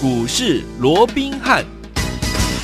[0.00, 1.77] 股市罗宾汉。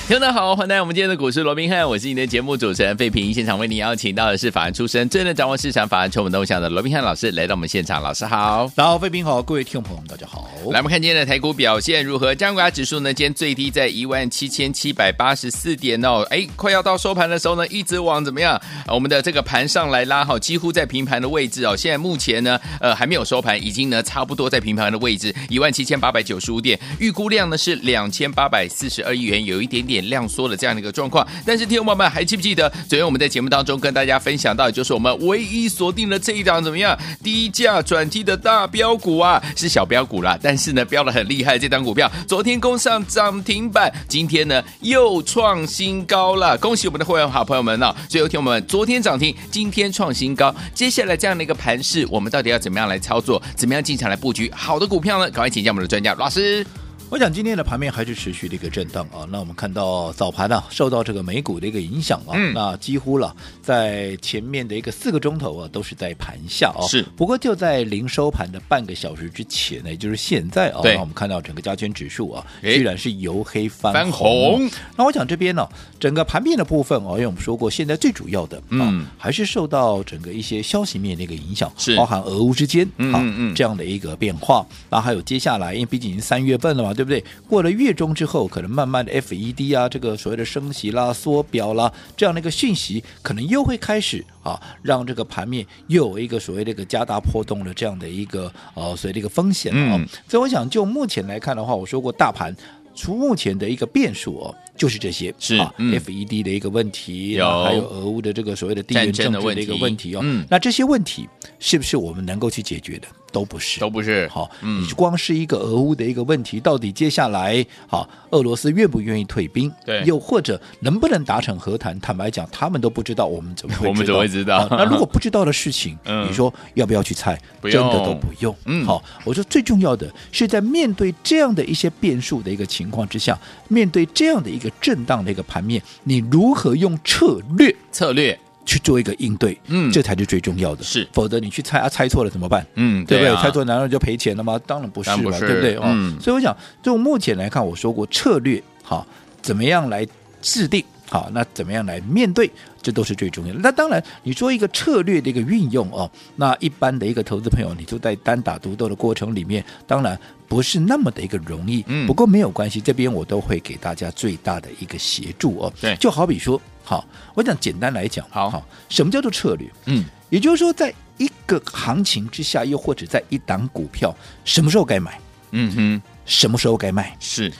[0.06, 3.32] 听众好，欢迎来我们今天的股市罗宾汉，我是你的节目主持人费平。
[3.32, 10.50] 现场为你邀请到的是法案出身、最能掌握市场法案筹码动向的罗宾汉老师来到我们现场，老师好，大家好，费平好，各位听众朋友们大家好。
[10.70, 12.34] 来，我们看今天的台股表现如何？
[12.34, 18.60] 加权指数呢，今天最低在一万七千七百八十四点哦，哎，快要到收盘的时候呢，一直往怎么样？
[18.88, 21.74] 我们的这个盘上来拉好，几乎在平盘的位置哦。
[21.74, 30.84] 现在目前呢，呃，还没有收盘，已经呢差不多在平盘的位置，一万七千八百九十五点，预估量呢是两千八百四十二亿元，有一点点量缩的这样的。
[30.84, 47.94] 一个状况，但是听众朋友们还记不记得昨天我们在节目当中跟大家分享到，就是我们唯一锁定了这一档怎么样低价转机的大标股啊，是小标股啦，但是呢标的很厉害，这档股票昨天攻上涨停板，今天呢又创新高了，恭喜我们的会员好朋友们哦！
[48.10, 55.30] 所以听我们昨天涨停，今天创新高，接下来这样的一个盘势，我们到底要怎么样来操作，怎么样进场来布局好的股票呢？
[55.30, 56.66] 赶快请教我们的专家老师。
[57.10, 59.24] 我想今天的盘面还是持续的一个震荡啊。
[59.30, 66.82] 那我们看到早盘呢、啊，受到这个美股的一个影响啊，嗯、那几乎了在前面的一个四个钟头啊，都是在盘下啊。
[66.88, 67.04] 是。
[67.16, 74.02] 不过就在临收盘的半个小时之前呢，也就是现在啊，那我们看到整个加权指数啊，居然是由黑翻红。
[74.02, 74.70] 翻红。
[74.96, 75.68] 那我想这边呢、啊，
[76.04, 84.66] 整个盘面的部分啊，因为我们说过，现在最主要的啊，嗯、还是受到整个一些消息面的一个影响，是包含俄乌之间啊嗯嗯这样的一个变化。
[84.90, 87.24] 然后还有接下来，因为毕竟已经三月份了嘛，对不对？
[87.48, 99.96] 过了月中之后，可能慢慢的 FED 啊，这个所谓的升息啦、缩表啦，这样的一个讯息，可能又会开始啊，让这个盘面又有一个所谓的一个加大波动的这样的一个呃所谓的一个风险啊。
[99.96, 102.54] 嗯、所以我想，就目前来看的话，我说过大盘。
[102.96, 104.54] 除目前的一个变数哦，
[104.84, 110.20] 就是这些是、啊嗯、FED 的一个问题，有还有俄乌的这个所谓的地缘政治的一个问题哦。
[110.22, 111.26] 嗯、那这些问题
[111.58, 113.08] 是不是我们能够去解决的？
[113.32, 114.28] 都不是，都不是。
[114.28, 119.72] 好，嗯、你光是一个俄乌的一个问题，到底接下来好，俄罗斯愿不愿意退兵？
[119.86, 121.98] 对，又或者能不能达成和谈？
[121.98, 123.88] 坦白讲，他们都不知道，我们怎么会？
[123.88, 124.68] 我们怎么会知道？
[124.70, 127.36] 那如果不知道的事情， 嗯、你说要不要去猜？
[127.62, 128.54] 真的都不用。
[128.66, 133.36] 嗯，好，我说最重要的是在面对这样的一些变数的一个情况之下。
[133.66, 139.58] 面对这样的一个震荡的一个盘面，你如何用策略策略去做一个应对？
[139.66, 140.82] 嗯，这才是最重要的。
[140.82, 142.66] 是，否则你去猜啊，猜错了怎么办？
[142.74, 143.30] 嗯，对不对？
[143.30, 144.58] 对啊、猜错难道就赔钱了吗？
[144.66, 145.76] 当然不是了，是对不对？
[145.82, 149.06] 嗯，哦、所以我想，就目前来看，我说过策略，好，
[149.42, 150.06] 怎么样来
[150.40, 150.84] 制定？
[151.08, 152.50] 好，那怎么样来面对？
[152.82, 153.60] 这都是最重要的。
[153.60, 161.84] 那当然，你说一个策略的一个运用哦，那一般的一个投资朋友，你就在单打独斗的过程里面，当然不是那么的一个容易。
[161.86, 165.72] 嗯，不过没有关系，这边我都会给大家最大的一个协助哦。
[165.80, 169.70] 对，就好比说，好，我讲简单来讲，好，好，什么叫做策略？
[169.86, 174.14] 嗯，也就是说，在一个行情之下，又或者在一档股票，
[174.44, 175.18] 什么时候该买？
[175.52, 177.16] 嗯哼，什么时候该卖？
[177.20, 177.52] 是。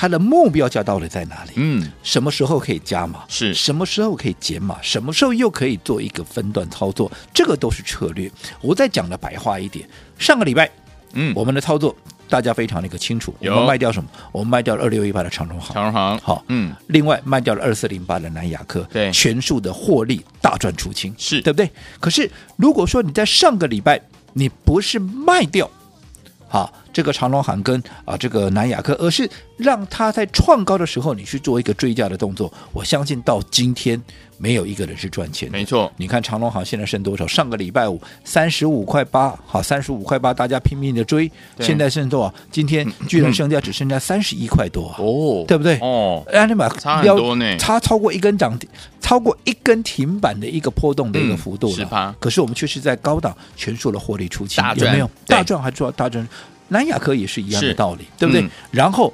[0.00, 1.50] 它的目标价到底在哪里？
[1.56, 3.24] 嗯，什么时候可以加码？
[3.26, 4.78] 是什么时候可以减码？
[4.80, 7.10] 什么时候又可以做一个分段操作？
[7.34, 8.30] 这个都是策略。
[8.60, 10.70] 我再讲的白话一点，上个礼拜，
[11.14, 11.92] 嗯，我们的操作
[12.28, 13.34] 大家非常的一个清楚。
[13.40, 14.08] 有我们卖掉什么？
[14.30, 21.68] 我们卖掉了二六一八的长荣行，长荣行好，嗯，另外卖掉了二四零八的南亚科，对，全数的获利大赚出清，是对不对？
[21.98, 24.00] 可是如果说你在上个礼拜
[24.32, 25.68] 你不是卖掉，
[26.48, 26.72] 好。
[26.98, 32.52] 这个长隆行跟啊，这个南亚科，而是让它在创高的时候，你去做一个追加的动作。
[32.72, 34.02] 我相信到今天
[34.36, 35.56] 没有一个人是赚钱的。
[35.56, 37.24] 没错，你看长隆行现在剩多少？
[37.24, 42.34] 上个礼拜五三十五块八，好，三十五块八，大家拼命的追，现在剩多少？
[42.50, 45.78] 今天居然剩下只剩下三十一块多哦，对不对？
[45.78, 48.68] 哦，让你把差很多呢，差超过一根涨停，
[49.00, 51.88] 超过一根停板的一个波动的一个幅度了。
[51.92, 55.08] 嗯、可是我们却是在高档全数的获利出清，有没有？
[55.28, 56.26] 大赚还赚大赚。
[56.68, 58.42] 南亚科也是一样的道理，对不对？
[58.42, 59.12] 嗯、然后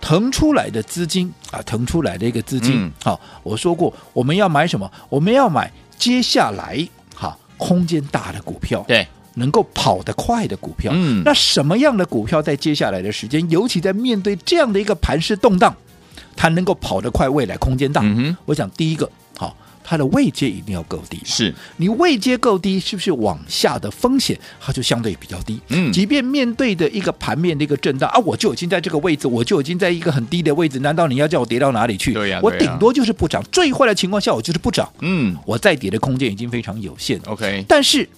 [0.00, 4.90] 腾出来的资金啊，腾出来的一个资金，嗯、好，我说过我们要买什么？
[5.08, 10.92] 我们要买接下来哈空间大的股票，对，能够跑得快的股票。
[10.94, 15.74] 嗯，那什么样的股票在接下来的时间，尤其在面对这样的一个盘势动荡，
[16.34, 18.02] 它能够跑得快，未来空间大？
[18.46, 19.56] 我想第一个好。
[19.84, 21.54] 它的位阶一定要够低，是。
[21.76, 25.60] 你位阶够低，是不是往下的风险它就相对比较低？
[25.68, 32.12] 嗯，即便面对的一个盘面的一个震荡啊，我就已经在这个位置，我就已经在一个很低的位置，难道你要叫我跌到哪里去？
[32.12, 37.20] 对呀，我顶多就是不涨，最坏的情况下我就是不涨，嗯，我再跌的空间已经非常有限。
[37.26, 38.08] OK，但是，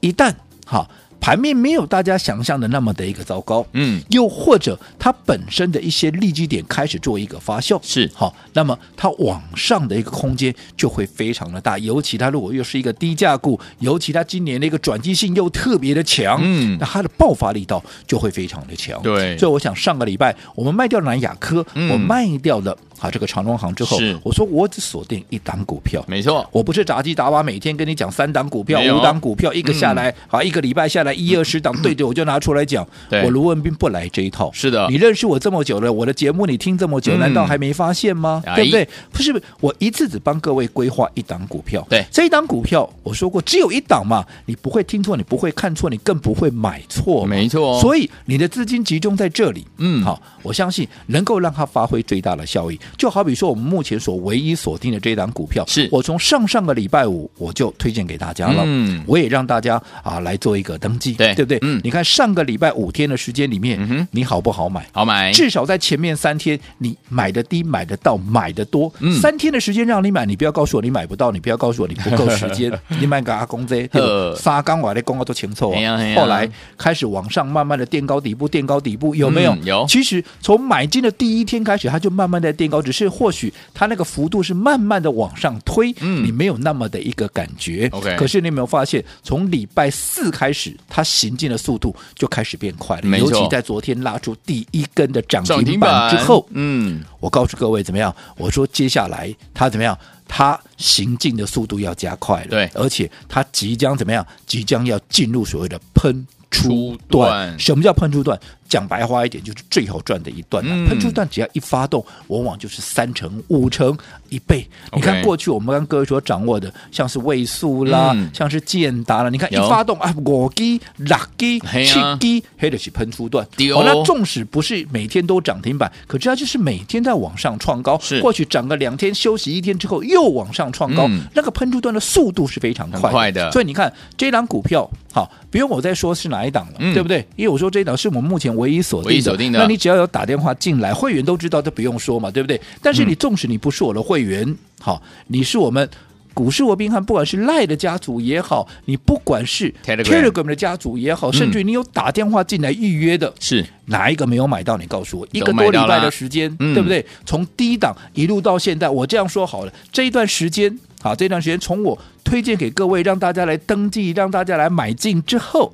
[0.00, 0.32] 一旦
[0.66, 0.88] 哈
[1.24, 8.10] 盘面没有大家想象的那么的一个糟糕，嗯，又或者它本身的一些利基点开始做一个发酵，是。
[8.12, 22.76] 好，那么它往上的一个空间就会非常的大，尤其它如果又是一个低价股，尤其它今年的一个转机性又特别的强，嗯，那它的爆发力道就会非常的强，对，所以我想上个礼拜我们卖掉南亚科，嗯、我卖掉了。
[23.00, 24.16] 啊，这个长隆行之后，是。
[24.22, 32.86] 我说我只锁定一档股票，没错，我不是杂七杂八每天跟你讲三档股票、五档股票，一个下来，好、嗯，一个礼拜下来一二十档，对着我就拿出来讲。
[33.24, 38.42] 我卢文斌不来这一套，是的，你认识我这么久了，我的节目你听这么久，嗯、难道还没发现吗？
[38.54, 38.88] 对不对？
[39.12, 47.80] 不是，我一次只帮各位规划一档股票，对，这一档股票我说过只有一档嘛，你不会听错，你不会看错，你更不会买错，没错。
[47.80, 53.64] 所以你的资金集中在这里，嗯，好，我相信能够让它发挥最大的效益，就好比说我们。
[53.74, 55.88] 目前所唯一锁定的这一档股票，是。
[55.90, 61.58] 我从上上个礼拜五我就推荐给大家了，嗯，我也让大家啊来做一个登记，对对不对？
[61.62, 64.86] 嗯，你看上个礼拜五天的时间里面，嗯哼，你好不好买？
[64.92, 68.92] 好买，至少在前面三天，你买的低，买的到，买的多。
[69.00, 73.88] 嗯，三天的时间让你买，你不要告诉我你买不到，你不要告诉我你不够时间， 你买个阿公这
[74.36, 76.14] 沙钢瓦的公告都清楚啊。
[76.16, 76.48] 后来
[76.78, 79.52] 开始往上慢慢的垫高底部，垫高底部有没有？
[79.54, 79.86] 嗯、有。
[79.88, 87.88] 其实从买进的第一天开始，它就慢慢的垫高，只是或许它那个幅度是慢慢的往上推，嗯，你没有那么的一个感觉。
[87.92, 98.14] OK，可是你有没有发现，从礼拜四开始，它行进的速度就开始变快了，尤其在昨天拉出第一根的涨停板之后，嗯，我告诉各位怎么样？
[98.36, 99.98] 我说接下来它怎么样？
[100.26, 104.26] 它行进的速度要加快了，对，而且它即将怎么样？
[104.46, 107.58] 即将要进入所谓的喷出段。
[107.58, 108.38] 什么叫喷出段？
[108.74, 110.88] 讲白话一点，就是最好赚的一段、啊嗯。
[110.88, 113.96] 喷出段只要一发动，往往就是三成、五成、
[114.30, 114.68] 一倍。
[114.92, 123.46] 你看过去我们跟各位所掌握的，像是位数啦、嗯，像是建达啦，你看一发动啊，五 G、六 G、七 G，黑的是喷出段。
[123.46, 127.96] 哦，那纵使不是每天都涨停板，可是它就是每天在往上创高。
[128.00, 133.52] 是，过去涨个两天，休息一天之后又往上创高，嗯、那个喷出段的速度是非常快的，快的。
[133.52, 137.24] 所以你看这档股票，好，不用我再说是哪一档了、嗯，对不对？
[137.36, 142.60] 因为我说这一档是我们目前唯一锁定的，定的，那你只要有打电话进来，会员都知道，这不用说嘛，对不对？
[142.82, 145.88] 但是你纵使你不是我的会员，好、嗯，你是我们
[146.32, 154.76] 股市我宾汉，不管是赖的家族也好，你不管是 Telegram 的家族也好，甚至你有打电话进来预约的，是、嗯、哪一个没有买到？
[154.76, 157.04] 你告诉我，一个多礼拜的时间，对不对？
[157.24, 165.72] 从低档一路到现在，我这样说好了，这一段时间，好，这段时间从我推荐给各位，让大家来登记，让大家来买进之后。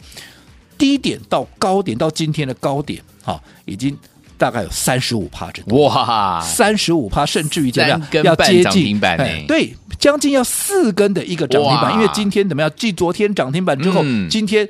[0.80, 3.96] 低点到高点到今天的高点，哈，已经
[4.36, 12.72] 大概有三十五趴之多哇，三十五趴，甚至于怎么样要接近哎，对，将近要四根的一个涨停板，因为今天怎么样？
[12.74, 14.68] 继昨天涨停板之后，嗯、今天。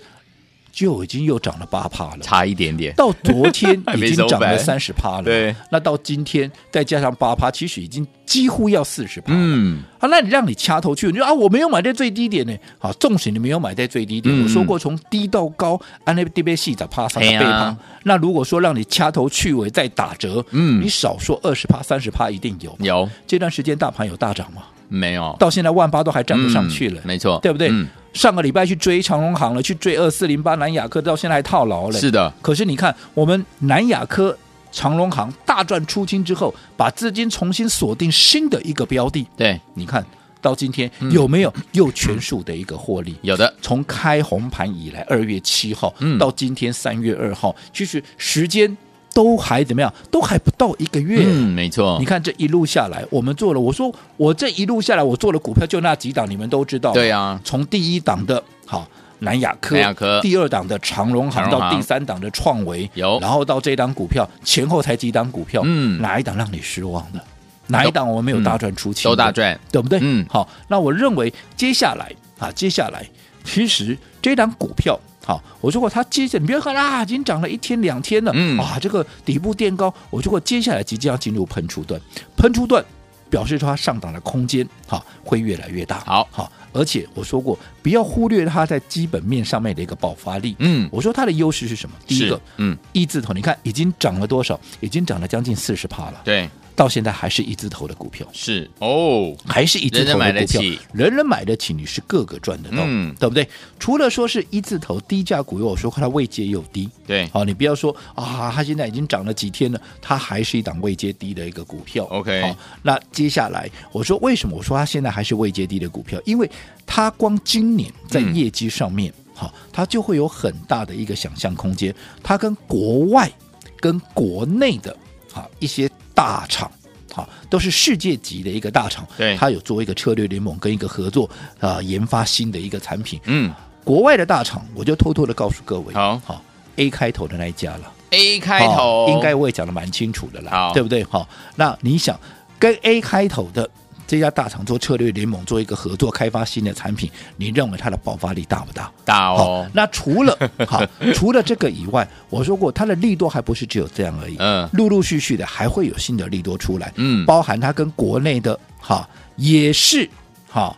[0.72, 2.94] 就已经又涨了八趴了，差一点点。
[2.94, 5.55] 到昨天 已经涨了三十趴了，对。
[5.70, 9.32] 那到今天再加上八趴，其实已经几乎要四十趴。
[9.34, 12.56] 嗯，啊，那你让你掐头去，你说啊，我没有买在最低点呢。
[12.78, 17.76] 好，纵使你没有买在最低点，嗯、我说过从低到高，按那低倍细的趴三个倍趴。
[18.05, 22.76] 那如果说让你掐头去尾再打折，嗯，你少说二十趴、三十趴一定有。
[22.81, 24.62] 有这段时间大盘有大涨吗？
[24.88, 27.00] 没有，到现在万八都还站不上去了。
[27.02, 27.69] 嗯、没错，对不对？
[27.70, 31.98] 嗯上个礼拜去追长隆行了，去追二四零八南亚科，到现在还套牢了。
[31.98, 34.36] 是的，可是你看，我们南亚科、
[34.72, 39.26] 长隆行大赚出清之后，把资金重新锁定新的一个标的。
[39.36, 40.04] 对，你看
[40.40, 43.14] 到今天有没有又全数的一个获利？
[43.22, 48.76] 有的，从开红盘以来，二月七号到今天三月二号，其实时间。
[49.12, 49.93] 都还怎么样？
[50.10, 51.22] 都还不到一个月。
[51.26, 51.96] 嗯，没错。
[51.98, 53.60] 你看这一路下来，我们做了。
[53.60, 56.93] 我说我这一路下来，我做了股票就那几档，你们都知道。
[56.93, 57.40] 对啊。
[57.44, 58.88] 从第一档的好
[59.19, 63.19] 南亚科，南亚科，第二档的长荣行，到第三档的创维，有。
[63.20, 67.22] 然后到这档股票前后才几档股票，嗯，哪一档让你失望的？
[67.67, 69.10] 哪一档我们没有大赚出清？
[69.10, 69.98] 都大赚，对不对？
[70.02, 70.24] 嗯。
[70.29, 73.05] 好，那我认为接下来啊，接下来
[73.44, 74.98] 其实这档股票。
[75.31, 82.01] 好，我说过它接着，你别看啊，已经涨了一天两天了，嗯，啊，这个底部垫高，我说过接下来即将要进入喷出段，
[82.37, 82.84] 喷出段
[83.29, 91.94] 表示说它上涨的空间，好，会越来越大，好，好，而且我说过不要忽略它在基本面上面的一个爆发力，嗯，我说它的优势是什么？
[92.08, 94.58] 第一个，嗯，一字头，你看已经涨了多少？
[94.81, 96.51] 已经涨了将近四十趴了，对。
[96.81, 98.67] 到现在还是一字头的股票，是。
[98.79, 100.63] 哦，还是一字头的股票，
[100.94, 103.46] 人人买得起，你是个个赚得到，嗯，对不对？
[103.79, 116.19] 除了说是一字头低价股，我说它位阶又低，对，好，你不要说啊，它现在已经涨了几天了，它还是一档位阶低的一个股票，OK，好，那接下来我说为什么我说它现在还是位阶低的股票？
[116.25, 116.51] 因为
[116.87, 119.13] 它光今年在业绩上面。
[119.19, 119.25] 嗯。
[119.34, 121.94] 好，它就会有很大的一个想象空间。
[122.22, 123.31] 它跟国外、
[123.79, 124.94] 跟国内的
[125.32, 126.70] 啊一些大厂，
[127.15, 133.19] 好，都是世界级的一个大厂，对，它有做一个策略联盟跟一个合作啊，研发新的一个产品。
[133.24, 133.50] 嗯，
[133.82, 136.43] 国外的大厂，我就偷偷的告诉各位，好，好
[136.77, 141.03] ，A 开头的那一家了，A 开头应该我也讲的蛮清楚的啦，对不对？
[141.05, 142.20] 好，那你想
[142.58, 143.67] 跟 A 开头的？
[144.10, 148.90] 这家大厂做策略联盟，做一个合作开发新的产品，你认为它的爆发力大不大？
[149.05, 149.64] 大哦。
[149.72, 150.36] 那除了
[150.67, 154.34] 好，除了这个以外，我说过它的利多还不是只有这样而已。
[154.40, 156.93] 嗯，陆陆续续的还会有新的利多出来。
[156.96, 160.10] 嗯，包含它跟国内的哈也是
[160.48, 160.76] 哈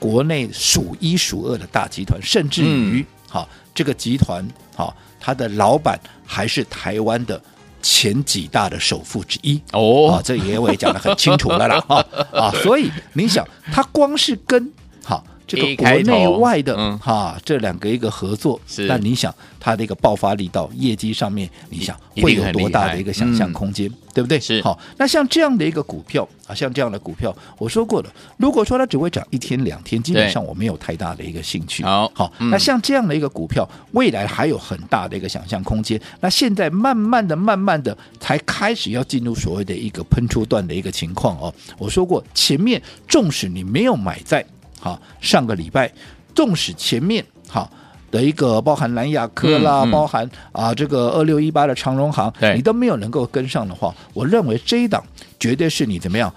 [0.00, 4.44] 国内数一数二的大集团，甚至于哈、嗯、这个集团
[4.74, 5.96] 哈它的老板
[6.26, 7.40] 还是台湾的。
[7.82, 14.72] 前几大的首富之一哦，啊，这也我也讲得很清楚了啦，啊啊，所以你想，他光是跟
[15.04, 15.24] 好。
[15.46, 24.40] 这个国内外的哈，这两个一个合作，那你想它的一个爆发力到业绩上面，你想会有多大的一个想象空间，对不对？
[24.40, 31.84] 是好，那像这样的一个股票啊，像这样的股票，我说过了，如果说它只会涨一天两天，基本上我没有太大的一个兴趣。
[31.84, 36.00] 好，好，那像这样的一个股票，未来还有很大的一个想象空间。
[36.20, 41.54] 那现在慢慢的、慢慢的才开始要进入所谓的一个喷出段的一个情况哦。
[41.78, 44.44] 我说过，前面纵使你没有买在。
[44.86, 45.92] 好，上个礼拜，
[46.34, 47.70] 纵使前面好
[48.10, 55.04] 的一个包含南亚科啦，嗯嗯、包含啊这个二六一八的长荣航，你都没有能够跟上的话，我认为这一档
[55.40, 56.32] 绝对是你怎么样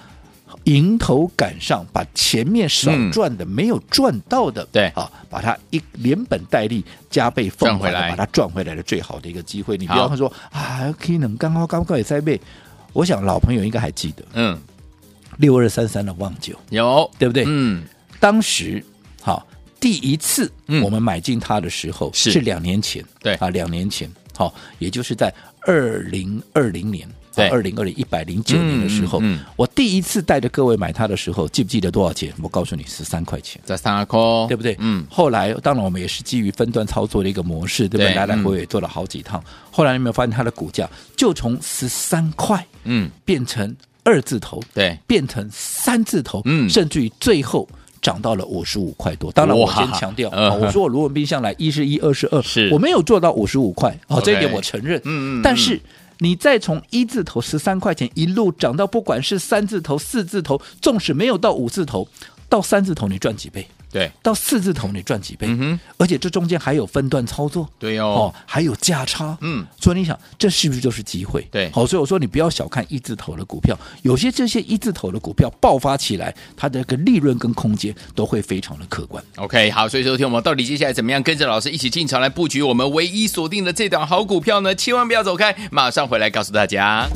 [0.66, 4.88] 迎头赶上，把前面少赚的、嗯、没有赚到的，对。
[4.90, 8.10] 啊，把它一连本带利加倍奉回来。
[8.10, 9.78] 把它赚回来的最好的一个机会。
[9.78, 12.40] 你不要说啊，可以能刚刚刚刚也在背，
[12.94, 14.60] 我想老朋友应该还记得，嗯，
[15.38, 17.10] 六二三三的旺九有。
[17.18, 17.46] 对不对？
[17.48, 17.84] 嗯。
[18.20, 18.84] 当时，
[19.22, 19.48] 好，
[19.80, 20.52] 第一次
[20.84, 32.34] 我们买进它的时候、嗯、是两年前，对啊，两年前，好，也就是在二零二零年，对，二零二零一百零九年的时候，嗯，嗯我第一次带着各位买它的时候，记不记得多少钱？
[32.42, 34.76] 我告诉你，十三块钱，在三块，对不对？
[34.80, 35.06] 嗯。
[35.10, 38.08] 后来，当然我们也是基于分段操作的一个模式，对不对？
[38.10, 39.42] 对来来回回做了好几趟。
[39.72, 43.74] 后来你有没有发现它的股价就从十三块，嗯，变成
[44.04, 47.68] 二字头，对，变成三字头，嗯，甚至于最后。
[48.02, 52.42] 涨到了五十五块多，当然我先强调，我说我罗文斌向来一是一，二是二，
[52.72, 55.80] 我没有做到五十五块，哦，这一点我承认，嗯嗯，但是
[56.20, 62.08] 你再从一字头十三块钱一路涨到，不管是三字头、四字头，纵使没有到五字头，
[62.48, 63.66] 到三字头你赚几倍？
[63.92, 65.48] 对，到四字头你赚几倍？
[65.50, 71.48] 嗯，而且这中间还有分段操作，对哦，哦，还有价差，嗯，所以你想，这是不是就是机会？
[71.52, 79.24] 对，好，所以我说你不要小看一字头的股票，有些这些一字头的股票爆发起来，它的个利润跟空间都会非常的可观。
[79.38, 84.76] OK，好，所以说听我们到底接下来怎么样跟着老师一起进场来布局我们唯一锁定的这档好股票呢？
[84.76, 87.08] 千万不要走开，马上回来告诉大家。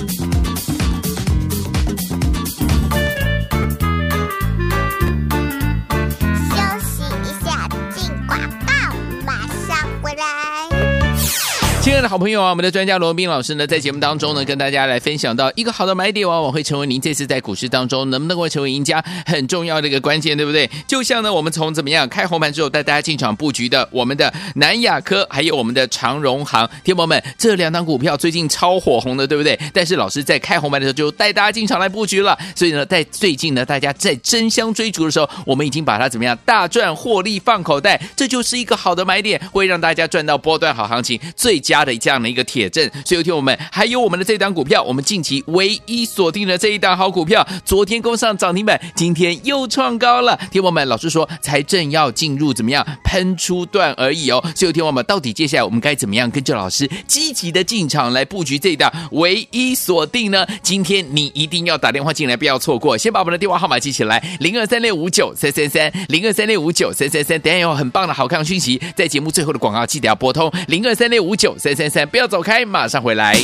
[12.03, 20.69] 的好朋友啊，我们的专家罗宾老师呢，在节目当中呢，跟大家来分享到一个好的买点，往往会成为您这次在股市当中能不能够成为赢家很重要的一个关键，对不对？
[20.85, 29.57] 就像呢，我们从怎么样开红盘之后带大家进场布局的我们的南亚科，还有我们的长荣行，听友们，这两档股票最近超火红的，对不对？
[29.73, 41.83] 但是老师在开红盘的时候就带大家进场来布局了，所以呢，在最近呢，大家在争相追逐的时候，我们已经把它怎么样大赚获利放口袋，这就是一个好的买点，会让大家赚到波段好行情最佳。
[41.83, 50.39] 的这样的一个铁证，所以有听我们还有我们的这档股票，我们近期唯一锁定的这一档好股票，昨天攻上涨停板，今天又创高了。
[50.51, 54.39] 听我们老师说，才正要进入怎么样喷出段而已哦。
[54.55, 60.45] 所以有听我们到底接下来我们该怎么样跟着老师积极的进场来布局这一档唯一锁定呢？
[60.61, 62.97] 今天你一定要打电话进来，不要错过。
[62.97, 67.39] 先把我们的电话号码记起来，零二三六五九三三三，零二三六五九三三三。
[67.39, 71.55] 等下有很棒的好看讯息，在节目最后的广告记得要拨通零二三六五九。
[71.57, 73.35] 三三三，不要走开，马上回来。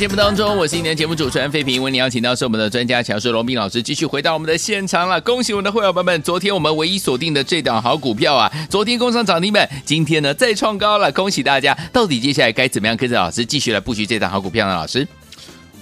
[0.00, 5.20] 节目当中，我是今天节目主持人费平，为您邀请到是我们的专家强势罗宾老师，继续回到我们的现场了。
[5.20, 11.76] 恭喜我们的会员朋友们，昨天我们唯一锁定的这档好股票啊，昨天工商涨停板，今天呢再创高了，恭喜大家！
[11.92, 14.74] 到底接下来该怎么样跟着老师继续来布局这档好股票呢？
[14.74, 15.06] 老师，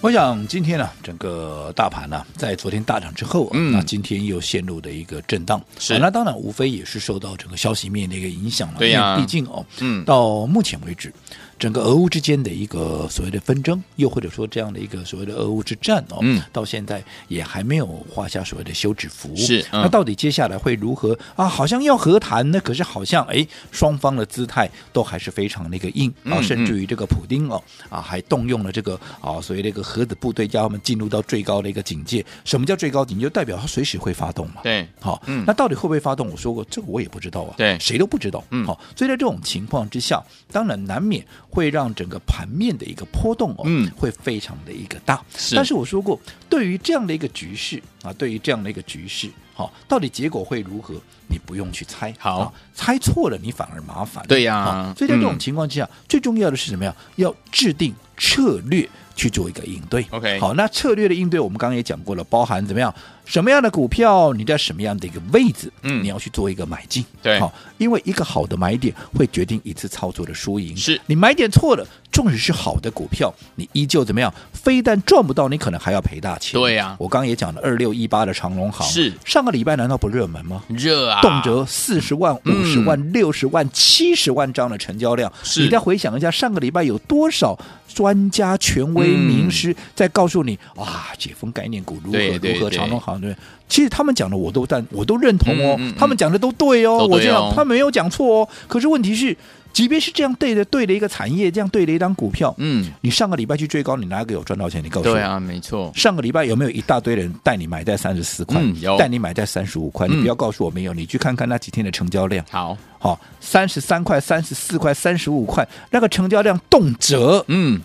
[0.00, 11.14] 我想今天呢、啊，整个大盘呢、啊，在昨天大涨之后、啊，嗯，那今天又陷入的一个震荡，是、啊、那当然无非也是受到整个消息面的一个影响了，对呀、啊，毕竟哦，嗯，到目前为止。
[11.58, 19.34] 整个俄乌之间的一个所谓的纷争，又或者说这样的一个所谓的俄乌之战哦，嗯，到现在也还没有画下所谓的休止符。
[19.36, 21.48] 是，嗯、那到底接下来会如何啊？
[21.48, 32.24] 好像要和谈呢，可是好像哎，双方的姿态都还是非常那个硬啊，甚至于这个普丁哦啊，还动用了这个啊所谓的一个核子部队，叫他们进入到最高的一个警戒。
[32.44, 33.24] 什么叫最高警戒？
[33.24, 34.60] 就代表他随时会发动嘛。
[34.62, 36.30] 对，好，嗯，那到底会不会发动？
[36.30, 37.54] 我说过，这个我也不知道啊。
[37.56, 38.44] 对，谁都不知道。
[38.50, 40.22] 嗯，好，所以在这种情况之下，
[40.52, 41.26] 当然难免。
[41.58, 45.20] 会让整个盘面的一个波动哦，嗯，会非常的一个大。
[45.36, 46.16] 是，但是我说过，
[46.48, 50.94] 对于这样的一个局势啊，对于这样的一个局势，好，到底结果会如何，
[51.26, 52.14] 你不用去猜。
[52.18, 54.24] 好，猜错了你反而麻烦。
[54.28, 56.94] 对呀，所以在这种情况之下，最重要的是什么呀？
[57.16, 60.06] 要制定策略去做一个应对。
[60.10, 62.94] OK，好，那策略的应对，我们刚刚也讲过了，包含怎么样？
[63.24, 70.74] 什么样的股票，你在什么样的一个位置，嗯，你要去做一个买进，对，好，因为一个好的买点会决定一次操作的输赢。
[70.74, 71.86] 是你买点错了，
[72.18, 74.34] 纵使是好的股票，你依旧怎么样？
[74.52, 76.60] 非但赚不到，你可能还要赔大钱。
[76.60, 80.60] 对呀，我刚刚也讲了二六一八的长隆行，是上个礼拜难道不热门吗？
[80.66, 85.32] 热啊，动辄四十万、五十万、六十万、七十万张的成交量。
[85.44, 87.56] 是，你再回想一下，上个礼拜有多少
[87.86, 93.32] 专家、权威、名师在告诉你，哇，解封概念股如何如何，长隆行对。
[93.68, 98.48] 其实他们讲的我都但我都认同哦，嗯嗯嗯、他们讲的都对哦，对哦我这样他没有讲错哦。
[98.66, 99.36] 可是问题是，
[99.78, 104.82] 即便是这样对的对的一个产业，这样对的一张股票，嗯，你上个礼拜去追高，你哪个有赚到钱？
[104.82, 105.14] 你告诉我。
[105.14, 105.92] 对啊，没错。
[105.94, 108.60] 上个礼拜有没有一大堆人带你买在三十四块？
[108.60, 108.98] 嗯、有。
[108.98, 110.08] 带你买在三十五块？
[110.08, 112.44] 你不要告诉我没有，你去看看那几天的成交量。
[112.50, 117.80] 好，好，三十三块、三十四块、三十五块，那个成交量动辄，嗯，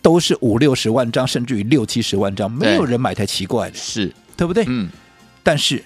[0.00, 4.64] 都是五六十万张，甚至于六七十万张，没有人买才奇怪的，是对不对？
[4.68, 4.88] 嗯，
[5.42, 5.82] 但是。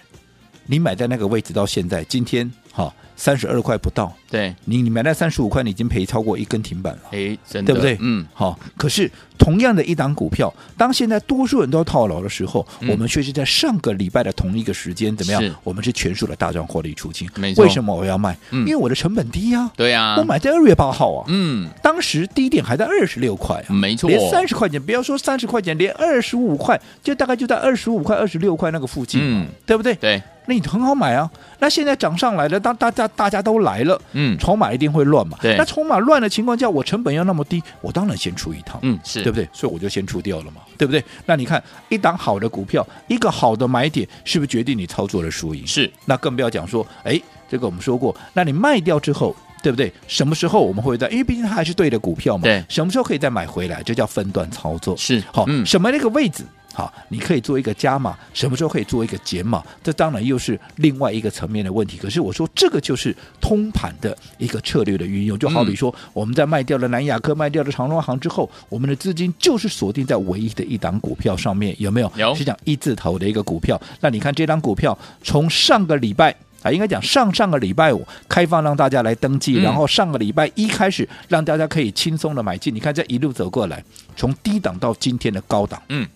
[0.69, 7.96] 你买在那个位置到现在，今天哈三十二块不到，对你你买在三十五块，你已经赔超过一根停板了，哎，真的，对不对？
[8.00, 8.59] 嗯，好。
[8.76, 15.42] 可是同样的一档股票，当现在多数人都套牢的时候，嗯、我们却是在上个礼拜的同一个时间，怎么样？
[15.64, 17.29] 我们是全数的大赚获利出清。
[17.37, 17.64] 没错。
[17.64, 18.37] 为什么我要卖？
[18.50, 19.72] 嗯、因为我的成本低呀、啊。
[19.76, 20.16] 对呀、啊。
[20.18, 21.24] 我买在二月八号啊。
[21.29, 21.68] 嗯。
[21.83, 23.72] 当时低点还在二十六块啊。
[23.72, 24.11] 没错。
[24.11, 29.94] 连三十块钱，不要说三十块钱，连二十五块，就大概就在二十五块、二十六块那个附近，嗯，对不对？
[29.94, 30.22] 对。
[30.46, 31.30] 那你很好买啊！
[31.59, 35.37] 那现在涨上来了，当大家大家都来了，嗯，筹码一定会乱嘛。
[35.42, 39.48] 对，那筹码乱的情况下，我成本要那么低，我当然先出一趟，嗯，是对不对？
[39.52, 41.04] 所以我就先出掉了嘛，对不对？
[41.24, 45.66] 那你看，一档好的股票，一个好的买点，是不是决定你操作的输赢？
[45.66, 45.90] 是。
[46.04, 49.92] 那更不要讲说，哎，这个我们说过，那你卖掉之后，对不对？
[50.06, 51.09] 什么时候我们会在？
[51.09, 52.44] 因为毕竟它还是对的股票嘛。
[52.44, 52.64] 对。
[52.68, 53.82] 什么时候可以再买回来？
[53.82, 54.96] 这叫分段操作。
[54.96, 55.22] 是。
[55.32, 56.44] 好，嗯，什么那个位置？
[56.77, 59.65] 好，你可以做一个加码，什么时候可以做一个减码？
[59.83, 61.97] 这当然又是另外一个层面的问题。
[61.97, 72.12] 可是我说这个就是通盘的一个策略的运用，就好比说我们在卖掉了南亚科、卖掉了长荣行之后，我们的资金就是锁定在唯一的一档股票上面，有没有？
[72.15, 73.81] 有，是讲一字头的一个股票。
[74.01, 82.75] 那你看这档股票从上个礼拜啊，应该讲上上个礼拜五开放让大家来登记，嗯、然后上个礼拜一开始让大家可以轻松的买进。
[82.75, 83.83] 你看这一路走过来，
[84.15, 86.07] 从低档到今天的高档，嗯。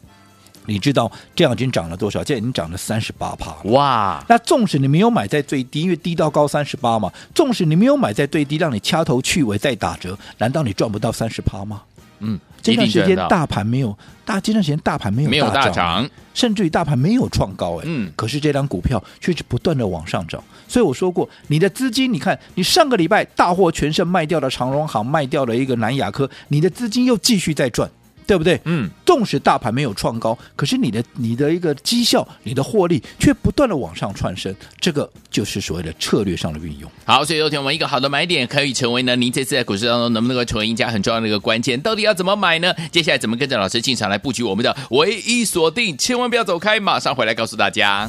[0.71, 2.21] 你知道这样已经涨了多少？
[2.23, 4.25] 现在已经涨了三十八趴哇！
[4.29, 11.83] 那纵使你没有买在最低，因为低到高三十八嘛，纵使你没有买在最低，让你掐头去尾再打折，难道你赚不到三十趴吗？
[12.21, 20.41] 嗯，这段时间大盘没有大，这段时间大盘没有大涨，没有大涨，甚至于大盘没有创高哎，嗯，可是这张股票却是不断的往上涨。
[20.69, 27.91] 所以我说过，你的资金，你看你上个礼拜大获全胜卖掉了长荣行，卖掉了一个南亚科，你的资金又继续在赚。
[28.31, 28.61] 对不对？
[28.65, 36.89] 嗯，纵使大盘没有创高，可是你的你的一个绩效、你的获利却不断的往上窜升，这个就是所谓的策略上的运用。
[37.05, 41.81] 好，所以昨天我们一个好的买点可以成为呢，您这次在股市当中能不能够成为赢家很重要的一个关键。
[41.81, 42.73] 到底要怎么买呢？
[42.93, 45.99] 接下来怎么跟着老师进场来布局我们的唯一锁定？
[45.99, 48.09] 千万不要走开，马上回来告诉大家。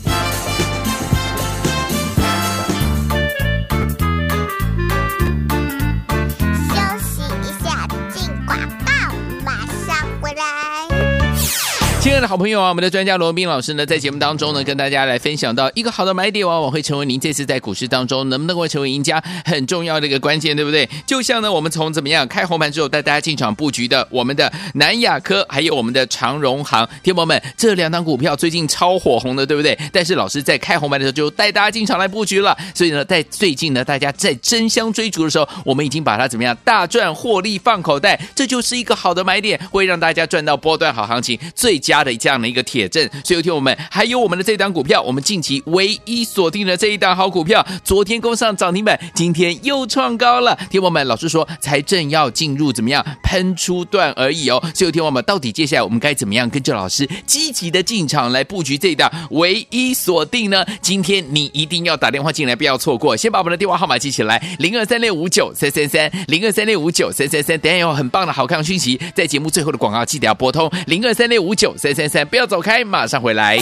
[12.02, 20.90] 亲爱的好朋友啊，我们的专家罗宾老师呢，在节目当中呢，跟大家来分享到一个好的买点，往往会成为您这次在股市当中能不能够成为赢家很重要的一个关键，对不对？
[21.06, 29.78] 就像呢，我们从怎么样开红盘之后带大家进场布局的，我们的南亚科还有我们的长荣行，听友们，这两档股票最近超火红的，对不对？
[29.94, 41.91] 但是老师在开红盘的时候就带大家进场来布局了，所以呢，在最近呢，大家在争相追逐的时候，我们已经把它怎么样大赚获利放口袋，这就是一个好的买点，会让大家赚到波段好行情最佳。
[41.92, 50.58] 加的这样的一个铁证，所以有听我们还有我们的这档股票，我们近期唯一锁定的这一档好股票，昨天攻上涨停板，今天又创高了。
[50.70, 54.58] 听我们老师说，才正要进入怎么样喷出段而已哦。
[54.74, 60.66] 所以有听我们到底接下来我们该怎么样跟着老师积极的进场来布局这一档唯一锁定呢？
[60.82, 63.18] 今天你一定要打电话进来，不要错过。
[63.18, 67.60] 先把我们的电话号码记起来，零二三六五九三三三，零二三六五九三三三。
[67.60, 71.76] 等下有很棒的好看讯息，在节目最后的广告记得要拨通零二三六五九。
[71.82, 73.58] 三三三，不要走开，马上回来。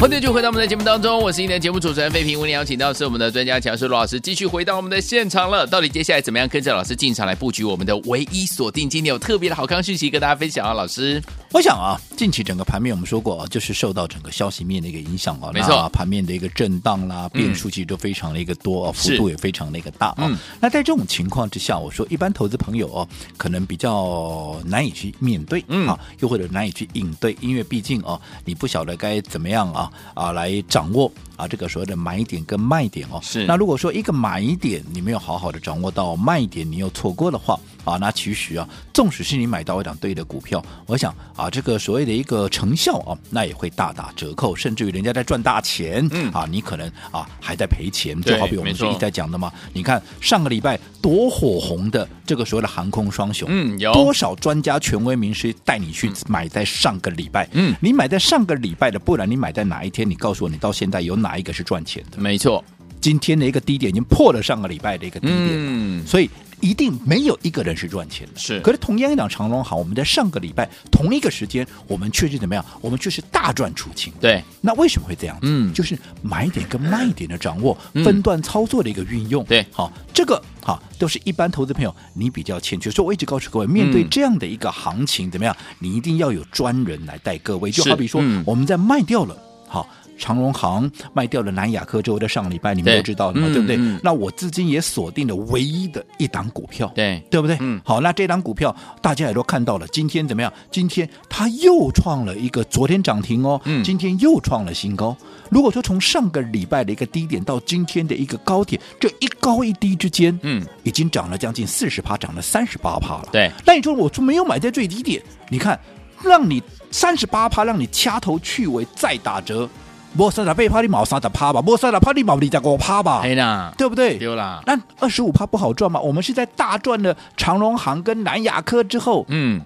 [0.00, 2.40] 欢迎继续回到我们的节目当中，我是今天的节目主持人费平。
[2.40, 5.66] 为您邀请到是我们的专家强师罗老师，继续回到我们的现场了。
[5.66, 8.88] 到底接下来怎么样跟着老师进场来布局我们的唯一锁定？
[8.88, 11.22] 今天有特别的好康讯息跟大家分享啊，老师。
[11.52, 20.28] 我想啊，近期整个盘面我们说过啊，就是受到整个消息面的一个影响啊，没错，盘面的一个震荡啦，变数其实都非常的一个多，嗯、幅度也非常的一个大啊。
[20.28, 30.50] 嗯、那在这种情况之下，我说一般投资朋友哦，可能比较难以去面对，嗯啊，又或者难以去应对，因为毕竟哦，你不晓得该怎么样啊啊来。
[30.68, 33.44] 掌握啊，这个所谓的买点跟卖点哦，是。
[33.46, 48.20] 那如果说一个买点你没有好好的掌握到，卖点你又错过的话啊，那其实啊，纵使是你买到一档对的股票，我想啊，这个所谓的一个成效啊，那也会大打折扣，甚至于人家在赚大钱，嗯啊，你可能啊还在赔钱。
[48.22, 60.08] 就好比我们一直在讲的嘛，你看上个礼拜多火红的这个所谓的航空双雄，嗯，有多少专家权威名师带你去买在上个礼拜，嗯，你买在上个礼拜的，不然你买在哪一天？
[60.08, 62.20] 你告诉我，你到现在有哪一个是赚钱的？
[62.20, 62.62] 没错，
[63.00, 66.28] 今天的一个低点已经破了上个礼拜的一个低点，嗯，所以
[66.60, 68.38] 一定没有一个人是赚钱的。
[68.38, 72.62] 是，可是同样一档长龙好，我们在上个礼拜同一个时间，我们确实怎么样？
[72.82, 74.12] 我们却是大赚出清。
[74.20, 75.38] 对，那为什么会这样？
[75.40, 79.42] 嗯，就是买点跟卖点的掌握，嗯、分段操作的一个运用。
[79.44, 82.90] 对，好，这个好都是一般投资朋友你比较欠缺。
[82.90, 85.56] 所以我一直告诉各位，面对这样的一个行情，怎么样？
[85.78, 87.70] 你一定要有专人来带各位。
[87.70, 89.34] 就好比说，嗯、我们在卖掉了，
[89.66, 89.88] 好。
[90.20, 93.76] 长荣行卖掉了南亚科之后，在上个礼拜你们都知道了嘛，对，对不对？
[94.02, 97.56] 那我资金也锁定了唯一的一档股票，对对不对？
[97.60, 100.52] 嗯，好，那这档股票大家也都看到了，今天怎么样？
[100.70, 105.16] 今天它又创了一个昨天涨停哦，嗯，今天又创了新高。
[105.48, 113.28] 如果说从上个礼拜的一个低点到今天的一个高点，这一高一低之间，嗯，已经涨了将近四十趴，涨了三十八趴了。
[113.32, 115.78] 对，那你说我就没有买在最低点，你看，
[116.22, 119.68] 让你三十八趴，让你掐头去尾再打折。
[120.12, 123.20] 莫三十八趴，你毛三十趴吧；莫三十趴，你毛二十五趴吧。
[123.22, 124.18] 哎呀，对不对？
[124.18, 124.62] 丢了。
[124.66, 126.00] 那二十五趴不好赚吗？
[126.00, 129.60] 我们是在大赚了长荣行跟南亚科之后，嗯，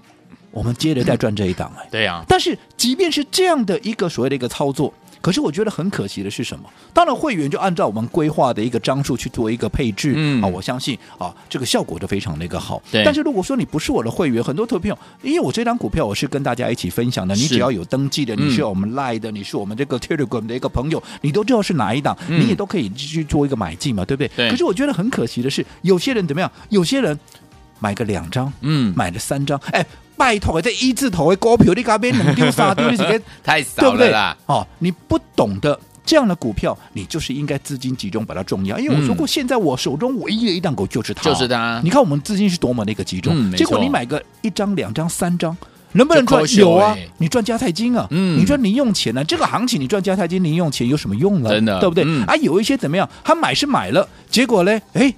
[0.51, 1.89] 我们接着再赚这一档哎。
[1.91, 2.23] 对呀。
[2.29, 4.93] 但是即便是这样的一个所谓的一个操作。
[5.25, 6.69] 可是我觉得很可惜的是什么？
[6.93, 12.83] 当然会员就按照我们规划的一个张数去做一个配置，嗯啊，我相信啊，这个效果都非常的一个好。
[12.93, 13.03] 对。
[13.03, 24.31] 但是如果说你不是我的会员，很多投票，因为我这张股票我是跟大家一起分享的，你只要有登记的，你是我们 Line 的，嗯、你是我们这个 Telegram 的一个朋友，你都知道是哪一档，嗯、你也都可以去做一个买进嘛，对不对？
[24.37, 24.51] 对。
[24.51, 26.53] 可是我觉得很可惜的是，有些人怎么样？
[26.69, 27.19] 有些人
[27.81, 29.87] 买个两张，嗯，买了三张，哎。
[30.25, 32.89] 拜托，这一字头的股票，你搞边能丢啥丢？
[32.91, 34.35] 你这个太少了啦！
[34.47, 38.79] 哦，你不懂得这样的股票，你就是应该资金集中把它重要。
[38.79, 41.79] 因为我说过，现在我手中唯一的一档股就是它，就是它。
[41.85, 45.55] 你看我们资金是多么的一个集中，嗯、结果你买个一张、两张、三张，
[45.93, 46.43] 能不能赚？
[46.57, 49.25] 有啊，你赚加菜金啊，嗯，你赚零用钱呢、啊？
[49.25, 51.51] 这个行情你赚加菜金零用钱有什么用呢？
[51.51, 52.03] 真的，对不对？
[52.07, 53.07] 嗯、啊，有一些怎么样？
[53.23, 54.81] 他买是买了，结果呢？
[54.95, 55.15] 哎。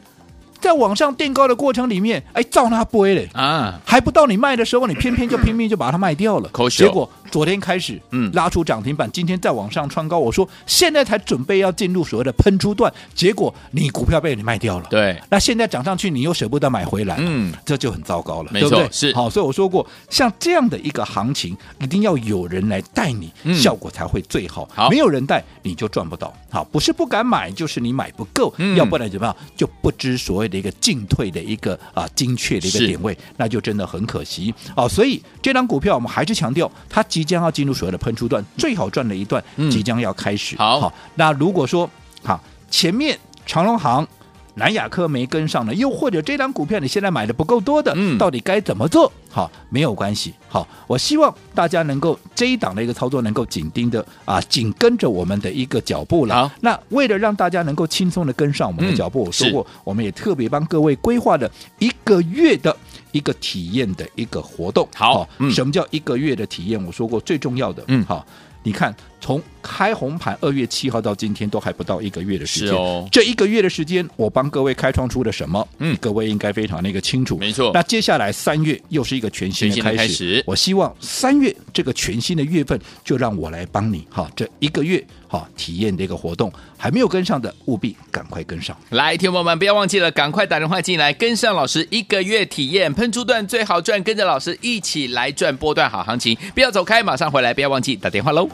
[0.66, 3.28] 在往上垫高的过程里面，哎，照那背嘞。
[3.34, 18.88] 啊，还不到你卖的时候，你偏偏就拼命就把它卖掉了，结果昨天开始，嗯，拉出涨停板，今天再往上穿高，我说现在才准备要进入所谓的喷出段，结果你股票被你卖掉了，对，那现在涨上去，你又舍不得买回来，嗯，这就很糟糕了，对不对？
[18.90, 19.14] 是。
[19.14, 40.56] 好，所以我说过，像这样的一个行情，一定要有人来带你，效果才会最好，好，没有人带你就赚不到，好，不是不敢买，就是你买不够，要不然怎么样，就不知所谓的一个进退的一个啊精确的一个点位，那就真的很可惜，哦，所以这张股票我们还是强调它即将要进入所谓的喷出段，最好赚的一段即将要开始。
[40.56, 41.88] 好，好，那如果说
[42.22, 44.06] 好前面长荣航、
[44.56, 49.12] 南亚科没跟上呢，又或者这张股票你现在买的不够多的，嗯，到底该怎么做？
[49.30, 50.32] 好，没有关系。
[50.48, 56.34] 好，我希望大家能够这一档的一个操作能够紧盯着啊，紧跟着我们的一个脚步了。
[56.34, 62.74] 好，那为了让大家能够轻松的跟上我们的脚步，嗯、我说过，我们也特别帮各位规划了一个月的
[63.12, 64.88] 一个体验的一个活动。
[64.94, 66.82] 好，嗯、什么叫一个月的体验？
[66.82, 68.24] 我说过最重要的，嗯，好，
[68.62, 69.42] 你看从。
[69.68, 72.72] 开红盘，二月七号到今天都还不到一个月的时间。
[72.72, 75.68] 哦、这一个月的时间，我帮各位开创出了什么？
[75.78, 77.36] 嗯，各位应该非常那个清楚。
[77.36, 77.72] 没错。
[77.74, 80.40] 那接下来三月又是一个全新的开始。
[80.46, 88.78] 我希望三月这个全新的月份，就让我来帮你哈，这一个月哈体验的一个活动，还没有跟上的，务必赶快跟上。
[88.90, 96.38] 来，听众朋友们不要忘记了，赶快打电话进来，跟上老师一个月体验喷出段最好赚，跟着老师一起来赚波段好行情。
[96.54, 98.48] 不要走开，马上回来，不要忘记打电话喽。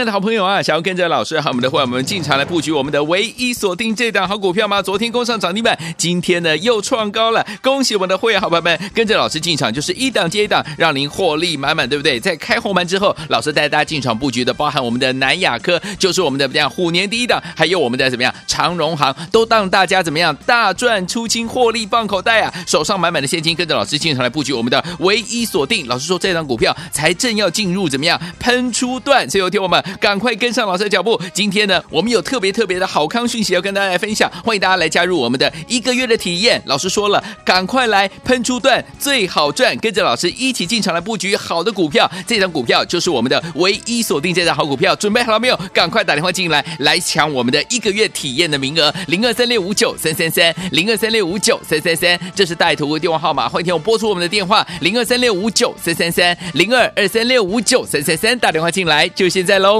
[0.00, 4.80] 爱的好朋友啊，想要跟着老师和我们的会员们进场来布局我们的唯一锁定这档好股票吗？
[4.80, 12.18] 昨天攻上涨停板，今天呢又创高了，恭喜我们的会员好朋友们，跟着老师进场就是一档接一档，让您获利满满，对不对？
[12.18, 25.86] 在开红盘之后，老师带大家进场布局的，包含我们的南亚科，就是我们的怎么样虎年第一档，还有我们的怎么样长荣行，都让大家怎么样大赚出清，获利放口袋啊，手上满满的现金，跟着老师进场来布局我们的唯一锁定。
[25.88, 29.84] 老师说这档股票才正要进入怎么样喷出段，所以有听我们。
[29.98, 31.20] 赶快跟上老师的脚步！
[31.32, 36.60] 今天呢，我们有特别特别的好康讯息要跟大家来分享，欢迎大家来加入我们的一个月的体验。
[36.66, 42.10] 老师说了，赶快来喷出段最好赚，跟着老师一起进场来布局好的股票。
[42.26, 45.58] 这张股票就是我们的唯一锁定这张好股票，准备好了没有？
[45.72, 53.48] 赶快打电话进来，来抢我们的一个月体验的名额，零二三六五九三三三，零二三六五九三三三，这是带图的电话号码。
[53.48, 59.79] 欢迎听我拨出我们的电话，零二三六五九三三三，零二二三六五九三三三，打电话进来就现在喽。